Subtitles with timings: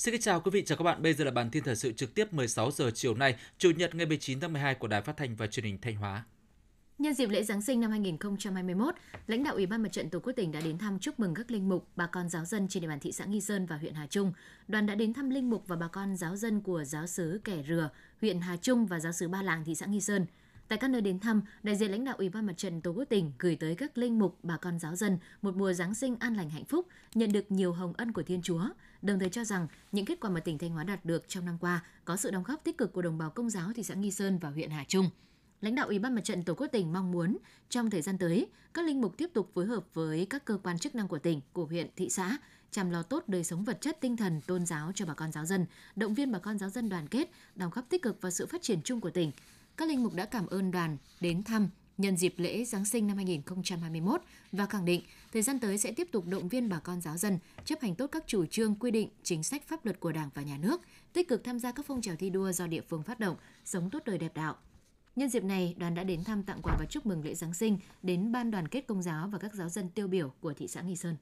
[0.00, 1.02] Xin kính chào quý vị, chào các bạn.
[1.02, 3.94] Bây giờ là bản tin thời sự trực tiếp 16 giờ chiều nay, Chủ nhật
[3.94, 6.24] ngày 19 tháng 12 của Đài Phát thanh và Truyền hình Thanh Hóa.
[6.98, 8.94] Nhân dịp lễ Giáng sinh năm 2021,
[9.26, 11.50] lãnh đạo Ủy ban Mặt trận Tổ quốc tỉnh đã đến thăm chúc mừng các
[11.50, 13.94] linh mục, bà con giáo dân trên địa bàn thị xã Nghi Sơn và huyện
[13.94, 14.32] Hà Trung.
[14.68, 17.62] Đoàn đã đến thăm linh mục và bà con giáo dân của giáo xứ Kẻ
[17.68, 20.26] Rừa, huyện Hà Trung và giáo xứ Ba Làng, thị xã Nghi Sơn.
[20.70, 23.04] Tại các nơi đến thăm, đại diện lãnh đạo Ủy ban Mặt trận Tổ quốc
[23.04, 26.34] tỉnh gửi tới các linh mục, bà con giáo dân một mùa Giáng sinh an
[26.34, 28.64] lành hạnh phúc, nhận được nhiều hồng ân của Thiên Chúa,
[29.02, 31.58] đồng thời cho rằng những kết quả mà tỉnh Thanh Hóa đạt được trong năm
[31.60, 34.10] qua có sự đóng góp tích cực của đồng bào công giáo thị xã Nghi
[34.10, 35.10] Sơn và huyện Hà Trung.
[35.60, 37.36] Lãnh đạo Ủy ban Mặt trận Tổ quốc tỉnh mong muốn
[37.68, 40.78] trong thời gian tới, các linh mục tiếp tục phối hợp với các cơ quan
[40.78, 42.38] chức năng của tỉnh, của huyện, thị xã
[42.70, 45.44] chăm lo tốt đời sống vật chất tinh thần tôn giáo cho bà con giáo
[45.44, 45.66] dân,
[45.96, 48.62] động viên bà con giáo dân đoàn kết, đóng góp tích cực vào sự phát
[48.62, 49.32] triển chung của tỉnh.
[49.80, 53.16] Các linh mục đã cảm ơn đoàn đến thăm nhân dịp lễ Giáng sinh năm
[53.16, 54.20] 2021
[54.52, 57.38] và khẳng định thời gian tới sẽ tiếp tục động viên bà con giáo dân
[57.64, 60.42] chấp hành tốt các chủ trương, quy định, chính sách pháp luật của Đảng và
[60.42, 60.80] Nhà nước,
[61.12, 63.90] tích cực tham gia các phong trào thi đua do địa phương phát động, sống
[63.90, 64.56] tốt đời đẹp đạo,
[65.16, 67.78] Nhân dịp này, đoàn đã đến thăm tặng quà và chúc mừng lễ Giáng sinh
[68.02, 70.80] đến Ban đoàn kết công giáo và các giáo dân tiêu biểu của thị xã
[70.80, 71.16] Nghi Sơn.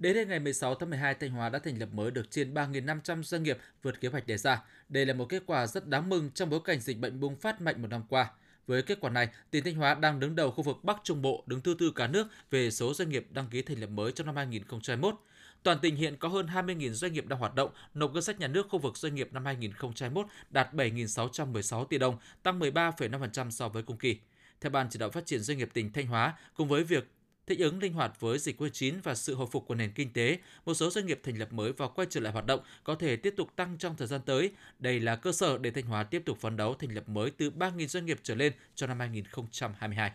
[0.00, 3.22] Đến hết ngày 16 tháng 12, Thanh Hóa đã thành lập mới được trên 3.500
[3.22, 4.62] doanh nghiệp vượt kế hoạch đề ra.
[4.88, 7.60] Đây là một kết quả rất đáng mừng trong bối cảnh dịch bệnh bùng phát
[7.60, 8.30] mạnh một năm qua.
[8.66, 11.44] Với kết quả này, tỉnh Thanh Hóa đang đứng đầu khu vực Bắc Trung Bộ,
[11.46, 14.26] đứng thứ tư cả nước về số doanh nghiệp đăng ký thành lập mới trong
[14.26, 15.14] năm 2021.
[15.62, 18.48] Toàn tỉnh hiện có hơn 20.000 doanh nghiệp đang hoạt động, nộp ngân sách nhà
[18.48, 23.82] nước khu vực doanh nghiệp năm 2021 đạt 7.616 tỷ đồng, tăng 13,5% so với
[23.82, 24.18] cùng kỳ.
[24.60, 27.08] Theo Ban chỉ đạo phát triển doanh nghiệp tỉnh Thanh Hóa, cùng với việc
[27.50, 30.38] thích ứng linh hoạt với dịch COVID-19 và sự hồi phục của nền kinh tế,
[30.66, 33.16] một số doanh nghiệp thành lập mới và quay trở lại hoạt động có thể
[33.16, 34.52] tiếp tục tăng trong thời gian tới.
[34.78, 37.50] Đây là cơ sở để Thanh Hóa tiếp tục phấn đấu thành lập mới từ
[37.50, 40.12] 3.000 doanh nghiệp trở lên cho năm 2022.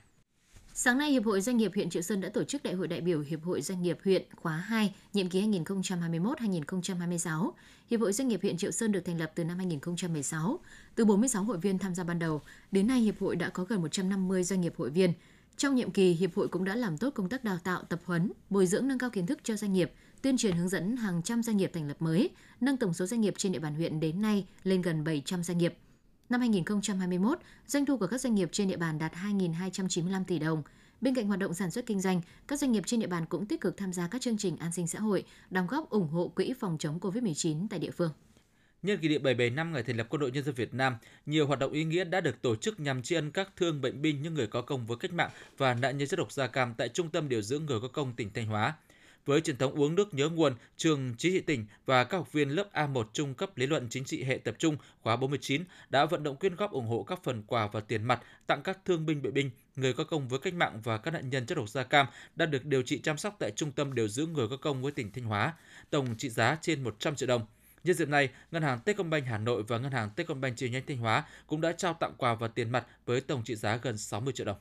[0.73, 3.02] Sáng nay, Hiệp hội Doanh nghiệp huyện Triệu Sơn đã tổ chức Đại hội đại
[3.02, 7.51] biểu Hiệp hội Doanh nghiệp huyện khóa 2, nhiệm kỳ 2021-2026.
[7.90, 10.59] Hiệp hội Doanh nghiệp huyện Triệu Sơn được thành lập từ năm 2016.
[10.95, 12.41] Từ 46 hội viên tham gia ban đầu,
[12.72, 15.13] đến nay Hiệp hội đã có gần 150 doanh nghiệp hội viên.
[15.57, 18.31] Trong nhiệm kỳ, Hiệp hội cũng đã làm tốt công tác đào tạo, tập huấn,
[18.49, 21.43] bồi dưỡng nâng cao kiến thức cho doanh nghiệp, tuyên truyền hướng dẫn hàng trăm
[21.43, 22.29] doanh nghiệp thành lập mới,
[22.61, 25.57] nâng tổng số doanh nghiệp trên địa bàn huyện đến nay lên gần 700 doanh
[25.57, 25.77] nghiệp.
[26.29, 30.63] Năm 2021, doanh thu của các doanh nghiệp trên địa bàn đạt 2.295 tỷ đồng.
[31.01, 33.45] Bên cạnh hoạt động sản xuất kinh doanh, các doanh nghiệp trên địa bàn cũng
[33.45, 36.27] tích cực tham gia các chương trình an sinh xã hội, đóng góp ủng hộ
[36.27, 38.11] quỹ phòng chống COVID-19 tại địa phương.
[38.84, 41.47] Nhân kỷ niệm 77 năm ngày thành lập Quân đội Nhân dân Việt Nam, nhiều
[41.47, 44.22] hoạt động ý nghĩa đã được tổ chức nhằm tri ân các thương bệnh binh
[44.22, 46.90] những người có công với cách mạng và nạn nhân chất độc da cam tại
[46.90, 48.74] Trung tâm điều dưỡng người có công tỉnh Thanh Hóa
[49.25, 52.50] với truyền thống uống nước nhớ nguồn, trường chính trị tỉnh và các học viên
[52.50, 56.24] lớp A1 trung cấp lý luận chính trị hệ tập trung khóa 49 đã vận
[56.24, 59.22] động quyên góp ủng hộ các phần quà và tiền mặt tặng các thương binh
[59.22, 61.84] bệnh binh, người có công với cách mạng và các nạn nhân chất độc da
[61.84, 64.81] cam đang được điều trị chăm sóc tại Trung tâm điều dưỡng người có công
[64.81, 65.53] với tỉnh Thanh Hóa,
[65.90, 67.46] tổng trị giá trên 100 triệu đồng.
[67.85, 70.97] Nhân dịp này, Ngân hàng Techcombank Hà Nội và Ngân hàng Techcombank chi nhánh Thanh
[70.97, 74.34] Hóa cũng đã trao tặng quà và tiền mặt với tổng trị giá gần 60
[74.34, 74.57] triệu đồng.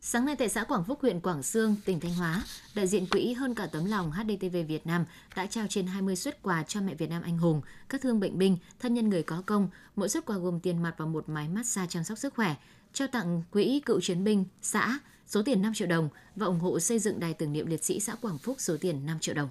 [0.00, 2.42] Sáng nay tại xã Quảng Phúc, huyện Quảng Sương, tỉnh Thanh Hóa,
[2.74, 5.04] đại diện quỹ Hơn cả tấm lòng HDTV Việt Nam
[5.36, 8.38] đã trao trên 20 suất quà cho mẹ Việt Nam anh hùng, các thương bệnh
[8.38, 11.48] binh, thân nhân người có công, mỗi suất quà gồm tiền mặt và một máy
[11.48, 12.54] massage chăm sóc sức khỏe,
[12.92, 16.80] trao tặng quỹ cựu chiến binh xã số tiền 5 triệu đồng và ủng hộ
[16.80, 19.50] xây dựng đài tưởng niệm liệt sĩ xã Quảng Phúc số tiền 5 triệu đồng.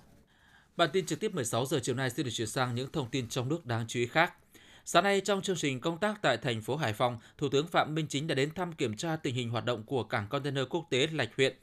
[0.78, 3.30] Bản tin trực tiếp 16 giờ chiều nay sẽ được chuyển sang những thông tin
[3.30, 4.34] trong nước đáng chú ý khác.
[4.86, 7.96] Sáng nay trong chương trình công tác tại thành phố Hải Phòng, Thủ tướng Phạm
[7.96, 10.88] Minh Chính đã đến thăm kiểm tra tình hình hoạt động của cảng container quốc
[10.90, 11.56] tế Lạch Huyện.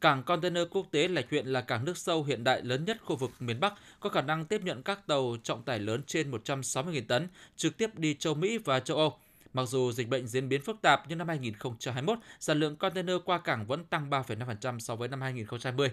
[0.00, 3.16] Cảng container quốc tế Lạch Huyện là cảng nước sâu hiện đại lớn nhất khu
[3.16, 7.02] vực miền Bắc, có khả năng tiếp nhận các tàu trọng tải lớn trên 160.000
[7.08, 9.18] tấn, trực tiếp đi châu Mỹ và châu Âu.
[9.52, 13.38] Mặc dù dịch bệnh diễn biến phức tạp nhưng năm 2021, sản lượng container qua
[13.38, 15.90] cảng vẫn tăng 3,5% so với năm 2020.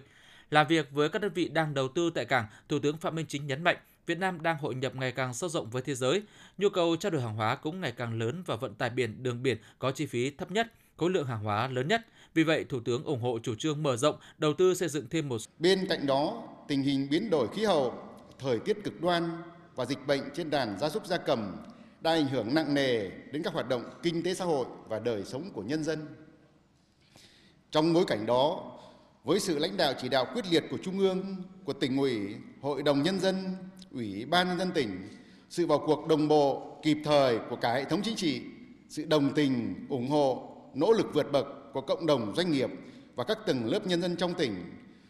[0.53, 3.25] Làm việc với các đơn vị đang đầu tư tại cảng, Thủ tướng Phạm Minh
[3.29, 6.21] Chính nhấn mạnh Việt Nam đang hội nhập ngày càng sâu rộng với thế giới,
[6.57, 9.43] nhu cầu trao đổi hàng hóa cũng ngày càng lớn và vận tải biển, đường
[9.43, 10.67] biển có chi phí thấp nhất,
[10.97, 12.01] khối lượng hàng hóa lớn nhất.
[12.33, 15.29] Vì vậy, Thủ tướng ủng hộ chủ trương mở rộng, đầu tư xây dựng thêm
[15.29, 17.93] một Bên cạnh đó, tình hình biến đổi khí hậu,
[18.39, 19.41] thời tiết cực đoan
[19.75, 21.55] và dịch bệnh trên đàn gia súc gia cầm
[22.01, 25.23] đã ảnh hưởng nặng nề đến các hoạt động kinh tế xã hội và đời
[25.25, 26.07] sống của nhân dân.
[27.71, 28.72] Trong bối cảnh đó,
[29.23, 31.35] với sự lãnh đạo chỉ đạo quyết liệt của Trung ương,
[31.65, 33.55] của tỉnh ủy, Hội đồng Nhân dân,
[33.91, 35.09] Ủy ban Nhân dân tỉnh,
[35.49, 38.41] sự vào cuộc đồng bộ, kịp thời của cả hệ thống chính trị,
[38.89, 42.69] sự đồng tình, ủng hộ, nỗ lực vượt bậc của cộng đồng doanh nghiệp
[43.15, 44.55] và các tầng lớp nhân dân trong tỉnh,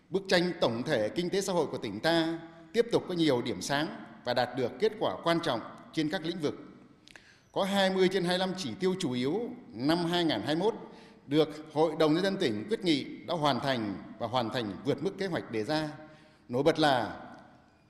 [0.10, 2.40] bức tranh tổng thể kinh tế xã hội của tỉnh ta
[2.74, 3.88] tiếp tục có nhiều điểm sáng
[4.26, 5.60] và đạt được kết quả quan trọng
[5.94, 6.56] trên các lĩnh vực.
[7.52, 9.40] Có 20 trên 25 chỉ tiêu chủ yếu
[9.74, 10.74] năm 2021
[11.28, 15.04] được Hội đồng Nhân dân tỉnh quyết nghị đã hoàn thành và hoàn thành vượt
[15.04, 15.90] mức kế hoạch đề ra.
[16.50, 17.20] Nổi bật là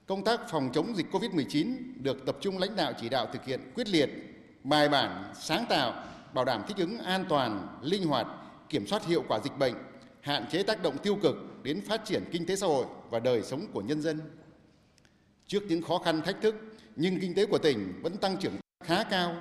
[0.06, 3.72] công tác phòng chống dịch COVID-19 được tập trung lãnh đạo chỉ đạo thực hiện
[3.76, 4.10] quyết liệt,
[4.64, 6.04] bài bản, sáng tạo,
[6.34, 8.28] bảo đảm thích ứng an toàn, linh hoạt,
[8.70, 9.74] kiểm soát hiệu quả dịch bệnh,
[10.22, 13.42] hạn chế tác động tiêu cực đến phát triển kinh tế xã hội và đời
[13.44, 14.22] sống của nhân dân.
[15.48, 16.56] Trước những khó khăn thách thức,
[16.96, 18.54] nhưng kinh tế của tỉnh vẫn tăng trưởng
[18.84, 19.36] khá cao.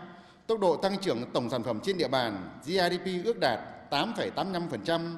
[0.47, 3.61] Tốc độ tăng trưởng tổng sản phẩm trên địa bàn GDP ước đạt
[3.93, 5.17] 8,85%,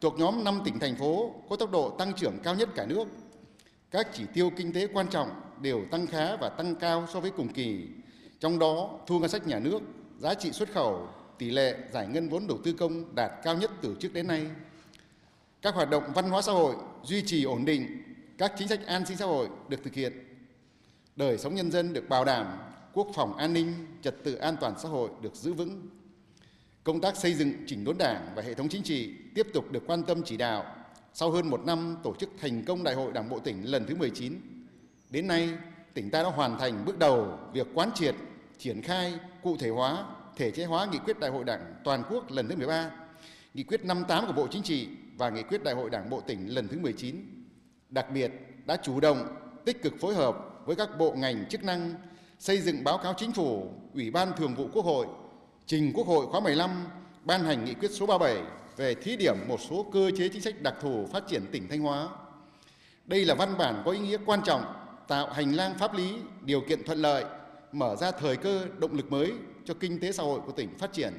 [0.00, 3.04] thuộc nhóm 5 tỉnh thành phố có tốc độ tăng trưởng cao nhất cả nước.
[3.90, 5.30] Các chỉ tiêu kinh tế quan trọng
[5.60, 7.88] đều tăng khá và tăng cao so với cùng kỳ.
[8.40, 9.78] Trong đó, thu ngân sách nhà nước,
[10.18, 13.70] giá trị xuất khẩu, tỷ lệ giải ngân vốn đầu tư công đạt cao nhất
[13.82, 14.46] từ trước đến nay.
[15.62, 16.74] Các hoạt động văn hóa xã hội
[17.04, 18.02] duy trì ổn định,
[18.38, 20.12] các chính sách an sinh xã hội được thực hiện.
[21.16, 22.58] Đời sống nhân dân được bảo đảm,
[22.92, 23.72] quốc phòng an ninh,
[24.02, 25.88] trật tự an toàn xã hội được giữ vững.
[26.84, 29.82] Công tác xây dựng chỉnh đốn đảng và hệ thống chính trị tiếp tục được
[29.86, 30.64] quan tâm chỉ đạo.
[31.14, 33.94] Sau hơn một năm tổ chức thành công Đại hội Đảng Bộ tỉnh lần thứ
[33.94, 34.40] 19,
[35.10, 35.48] đến nay
[35.94, 38.14] tỉnh ta đã hoàn thành bước đầu việc quán triệt,
[38.58, 40.04] triển khai, cụ thể hóa,
[40.36, 42.90] thể chế hóa nghị quyết Đại hội Đảng toàn quốc lần thứ 13,
[43.54, 44.88] nghị quyết 58 của Bộ Chính trị
[45.18, 47.16] và nghị quyết Đại hội Đảng Bộ tỉnh lần thứ 19.
[47.90, 48.32] Đặc biệt
[48.66, 50.36] đã chủ động, tích cực phối hợp
[50.66, 51.94] với các bộ ngành chức năng
[52.38, 55.06] xây dựng báo cáo chính phủ, Ủy ban Thường vụ Quốc hội,
[55.66, 56.86] trình Quốc hội khóa 15
[57.24, 58.42] ban hành nghị quyết số 37
[58.76, 61.80] về thí điểm một số cơ chế chính sách đặc thù phát triển tỉnh Thanh
[61.80, 62.08] Hóa.
[63.06, 64.64] Đây là văn bản có ý nghĩa quan trọng,
[65.08, 67.24] tạo hành lang pháp lý, điều kiện thuận lợi,
[67.72, 69.32] mở ra thời cơ, động lực mới
[69.64, 71.12] cho kinh tế xã hội của tỉnh phát triển.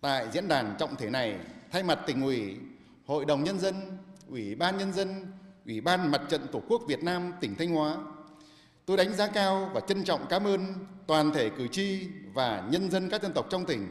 [0.00, 1.38] Tại diễn đàn trọng thể này,
[1.70, 2.56] thay mặt tỉnh ủy,
[3.06, 3.74] Hội đồng Nhân dân,
[4.28, 5.26] Ủy ban Nhân dân,
[5.66, 7.96] Ủy ban Mặt trận Tổ quốc Việt Nam tỉnh Thanh Hóa,
[8.88, 10.60] tôi đánh giá cao và trân trọng cảm ơn
[11.06, 12.00] toàn thể cử tri
[12.34, 13.88] và nhân dân các dân tộc trong tỉnh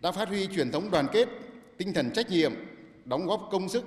[0.00, 1.28] đã phát huy truyền thống đoàn kết,
[1.78, 2.52] tinh thần trách nhiệm,
[3.04, 3.84] đóng góp công sức,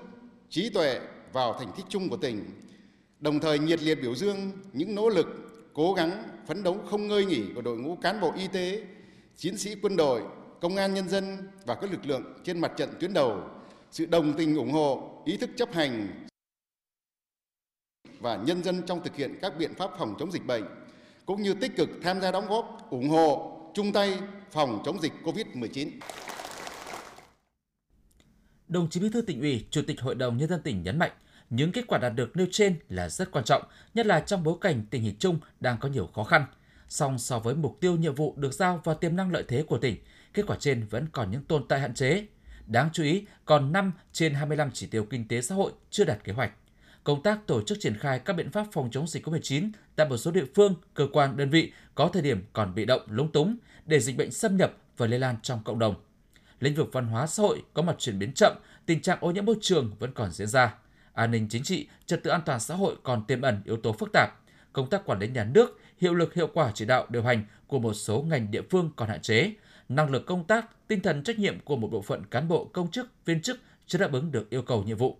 [0.50, 1.00] trí tuệ
[1.34, 2.46] vào thành tích chung của tỉnh,
[3.20, 5.28] đồng thời nhiệt liệt biểu dương những nỗ lực,
[5.74, 8.84] cố gắng, phấn đấu không ngơi nghỉ của đội ngũ cán bộ y tế,
[9.38, 10.22] chiến sĩ quân đội,
[10.62, 13.42] công an nhân dân và các lực lượng trên mặt trận tuyến đầu,
[13.92, 16.08] sự đồng tình ủng hộ, ý thức chấp hành
[18.22, 20.64] và nhân dân trong thực hiện các biện pháp phòng chống dịch bệnh,
[21.26, 24.20] cũng như tích cực tham gia đóng góp, ủng hộ, chung tay
[24.52, 25.90] phòng chống dịch COVID-19.
[28.68, 31.12] Đồng chí Bí thư tỉnh ủy, Chủ tịch Hội đồng Nhân dân tỉnh nhấn mạnh,
[31.50, 33.64] những kết quả đạt được nêu trên là rất quan trọng,
[33.94, 36.46] nhất là trong bối cảnh tình hình chung đang có nhiều khó khăn.
[36.90, 39.78] Song so với mục tiêu nhiệm vụ được giao và tiềm năng lợi thế của
[39.78, 39.96] tỉnh,
[40.34, 42.26] kết quả trên vẫn còn những tồn tại hạn chế.
[42.68, 46.24] Đáng chú ý, còn 5 trên 25 chỉ tiêu kinh tế xã hội chưa đạt
[46.24, 46.52] kế hoạch.
[47.04, 50.18] Công tác tổ chức triển khai các biện pháp phòng chống dịch COVID-19 tại một
[50.18, 53.56] số địa phương, cơ quan, đơn vị có thời điểm còn bị động, lúng túng
[53.86, 55.96] để dịch bệnh xâm nhập và lây lan trong cộng đồng.
[56.60, 59.46] Lĩnh vực văn hóa xã hội có mặt chuyển biến chậm, tình trạng ô nhiễm
[59.46, 60.76] môi trường vẫn còn diễn ra.
[61.14, 63.94] An ninh chính trị, trật tự an toàn xã hội còn tiềm ẩn yếu tố
[63.94, 64.30] phức tạp.
[64.74, 67.80] Công tác quản lý nhà nước, hiệu lực hiệu quả chỉ đạo điều hành của
[67.80, 69.52] một số ngành địa phương còn hạn chế,
[69.90, 72.92] năng lực công tác, tinh thần trách nhiệm của một bộ phận cán bộ công
[72.92, 75.18] chức, viên chức chưa đáp ứng được yêu cầu nhiệm vụ.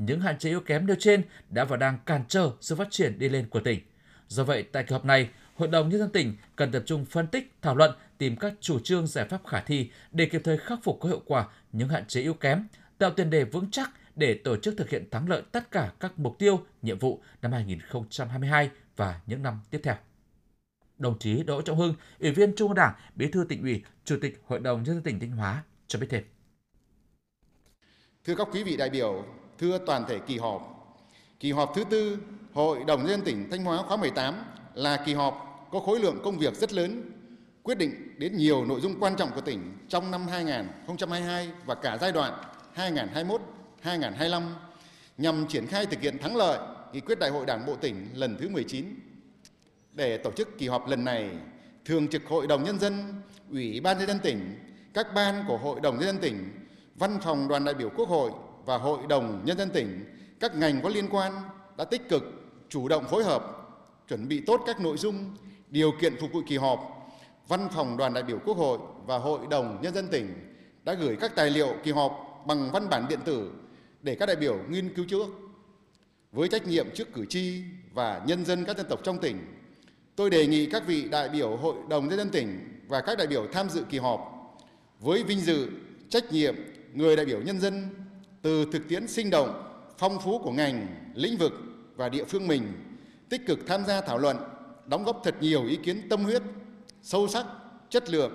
[0.00, 3.18] Những hạn chế yếu kém nêu trên đã và đang cản trở sự phát triển
[3.18, 3.80] đi lên của tỉnh.
[4.28, 7.26] Do vậy, tại kỳ họp này, Hội đồng Nhân dân tỉnh cần tập trung phân
[7.26, 10.78] tích, thảo luận, tìm các chủ trương giải pháp khả thi để kịp thời khắc
[10.82, 12.66] phục có hiệu quả những hạn chế yếu kém,
[12.98, 16.18] tạo tiền đề vững chắc để tổ chức thực hiện thắng lợi tất cả các
[16.18, 19.94] mục tiêu, nhiệm vụ năm 2022 và những năm tiếp theo
[20.98, 24.16] đồng chí Đỗ Trọng Hưng, Ủy viên Trung ương Đảng, Bí thư tỉnh ủy, Chủ
[24.20, 26.24] tịch Hội đồng nhân dân tỉnh Thanh Hóa cho biết thêm.
[28.24, 29.24] Thưa các quý vị đại biểu,
[29.60, 30.86] thưa toàn thể kỳ họp,
[31.40, 32.18] kỳ họp thứ tư
[32.52, 34.34] Hội đồng nhân dân tỉnh Thanh Hóa khóa 18
[34.74, 37.10] là kỳ họp có khối lượng công việc rất lớn,
[37.62, 41.98] quyết định đến nhiều nội dung quan trọng của tỉnh trong năm 2022 và cả
[42.00, 42.42] giai đoạn
[43.84, 44.42] 2021-2025
[45.18, 46.58] nhằm triển khai thực hiện thắng lợi
[46.92, 48.94] nghị quyết Đại hội Đảng bộ tỉnh lần thứ 19
[49.92, 51.30] để tổ chức kỳ họp lần này,
[51.84, 53.14] Thường trực Hội đồng Nhân dân,
[53.50, 54.58] Ủy ban Nhân dân tỉnh,
[54.94, 56.50] các ban của Hội đồng Nhân dân tỉnh,
[56.94, 58.30] Văn phòng đoàn đại biểu Quốc hội
[58.64, 60.04] và Hội đồng Nhân dân tỉnh,
[60.40, 61.32] các ngành có liên quan
[61.76, 62.22] đã tích cực,
[62.68, 63.42] chủ động phối hợp,
[64.08, 65.36] chuẩn bị tốt các nội dung,
[65.68, 66.80] điều kiện phục vụ kỳ họp.
[67.48, 71.16] Văn phòng đoàn đại biểu Quốc hội và Hội đồng Nhân dân tỉnh đã gửi
[71.20, 73.50] các tài liệu kỳ họp bằng văn bản điện tử
[74.02, 75.26] để các đại biểu nghiên cứu trước.
[76.32, 77.62] Với trách nhiệm trước cử tri
[77.92, 79.36] và nhân dân các dân tộc trong tỉnh,
[80.16, 83.26] tôi đề nghị các vị đại biểu Hội đồng Nhân dân tỉnh và các đại
[83.26, 84.20] biểu tham dự kỳ họp
[85.00, 85.68] với vinh dự,
[86.08, 86.54] trách nhiệm
[86.94, 87.88] người đại biểu nhân dân
[88.42, 89.62] từ thực tiễn sinh động,
[89.98, 91.52] phong phú của ngành, lĩnh vực
[91.96, 92.62] và địa phương mình
[93.28, 94.36] tích cực tham gia thảo luận,
[94.86, 96.42] đóng góp thật nhiều ý kiến tâm huyết,
[97.02, 97.46] sâu sắc,
[97.90, 98.32] chất lượng,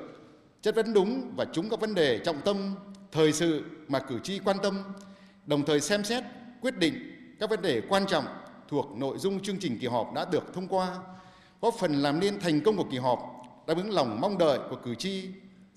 [0.61, 2.75] chất vấn đúng và trúng các vấn đề trọng tâm,
[3.11, 4.83] thời sự mà cử tri quan tâm,
[5.45, 6.23] đồng thời xem xét,
[6.61, 6.93] quyết định
[7.39, 8.25] các vấn đề quan trọng
[8.67, 10.97] thuộc nội dung chương trình kỳ họp đã được thông qua,
[11.61, 13.19] góp phần làm nên thành công của kỳ họp,
[13.67, 15.27] đáp ứng lòng mong đợi của cử tri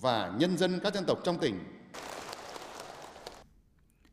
[0.01, 1.59] và nhân dân các dân tộc trong tỉnh.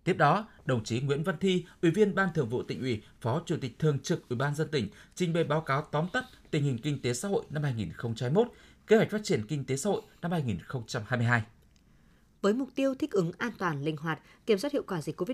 [0.06, 3.42] Tiếp đó, đồng chí Nguyễn Văn Thi, Ủy viên Ban Thường vụ tỉnh ủy, Phó
[3.46, 6.64] Chủ tịch Thường trực Ủy ban dân tỉnh trình bày báo cáo tóm tắt tình
[6.64, 8.48] hình kinh tế xã hội năm 2021,
[8.88, 11.44] kế hoạch phát triển kinh tế xã hội năm 2022.
[12.42, 15.34] Với mục tiêu thích ứng an toàn, linh hoạt, kiểm soát hiệu quả dịch COVID-19